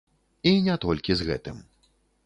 І 0.51 0.53
не 0.69 0.77
толькі 0.87 1.19
з 1.21 1.29
гэтым. 1.31 1.65